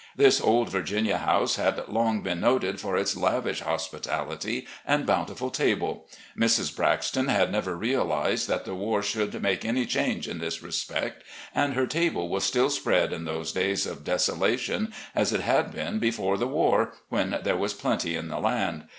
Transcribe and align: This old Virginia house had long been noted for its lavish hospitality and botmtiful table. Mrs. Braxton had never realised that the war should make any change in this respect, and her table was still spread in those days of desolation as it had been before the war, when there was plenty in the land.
This 0.15 0.41
old 0.41 0.69
Virginia 0.69 1.19
house 1.19 1.57
had 1.57 1.87
long 1.87 2.21
been 2.21 2.39
noted 2.39 2.79
for 2.79 2.97
its 2.97 3.15
lavish 3.15 3.59
hospitality 3.61 4.65
and 4.83 5.05
botmtiful 5.05 5.53
table. 5.53 6.07
Mrs. 6.35 6.75
Braxton 6.75 7.27
had 7.27 7.51
never 7.51 7.77
realised 7.77 8.47
that 8.47 8.65
the 8.65 8.73
war 8.73 9.03
should 9.03 9.39
make 9.43 9.63
any 9.63 9.85
change 9.85 10.27
in 10.27 10.39
this 10.39 10.63
respect, 10.63 11.23
and 11.53 11.75
her 11.75 11.85
table 11.85 12.29
was 12.29 12.43
still 12.43 12.71
spread 12.71 13.13
in 13.13 13.25
those 13.25 13.51
days 13.51 13.85
of 13.85 14.03
desolation 14.03 14.91
as 15.13 15.31
it 15.31 15.41
had 15.41 15.71
been 15.71 15.99
before 15.99 16.35
the 16.35 16.47
war, 16.47 16.93
when 17.09 17.39
there 17.43 17.55
was 17.55 17.75
plenty 17.75 18.15
in 18.15 18.27
the 18.27 18.39
land. 18.39 18.85